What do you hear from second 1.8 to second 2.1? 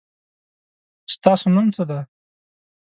دی؟